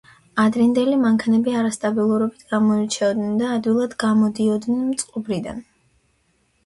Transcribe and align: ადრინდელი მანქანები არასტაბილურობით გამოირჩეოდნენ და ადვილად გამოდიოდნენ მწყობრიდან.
ადრინდელი 0.43 0.95
მანქანები 1.01 1.53
არასტაბილურობით 1.59 2.47
გამოირჩეოდნენ 2.53 3.37
და 3.43 3.51
ადვილად 3.59 3.95
გამოდიოდნენ 4.05 4.81
მწყობრიდან. 4.91 5.63